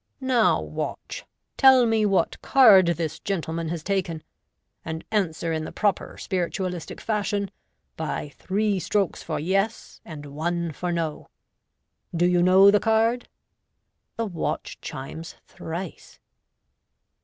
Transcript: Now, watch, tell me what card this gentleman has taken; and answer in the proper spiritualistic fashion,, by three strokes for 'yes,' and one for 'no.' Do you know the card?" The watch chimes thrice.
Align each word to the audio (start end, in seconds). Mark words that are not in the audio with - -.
Now, 0.19 0.59
watch, 0.59 1.25
tell 1.57 1.85
me 1.85 2.07
what 2.07 2.41
card 2.41 2.87
this 2.87 3.19
gentleman 3.19 3.69
has 3.69 3.83
taken; 3.83 4.23
and 4.83 5.05
answer 5.11 5.53
in 5.53 5.63
the 5.63 5.71
proper 5.71 6.17
spiritualistic 6.17 6.99
fashion,, 6.99 7.51
by 7.97 8.29
three 8.29 8.79
strokes 8.79 9.21
for 9.21 9.39
'yes,' 9.39 10.01
and 10.03 10.25
one 10.25 10.71
for 10.71 10.91
'no.' 10.91 11.29
Do 12.15 12.25
you 12.25 12.41
know 12.41 12.71
the 12.71 12.79
card?" 12.79 13.29
The 14.17 14.25
watch 14.25 14.81
chimes 14.81 15.35
thrice. 15.45 16.19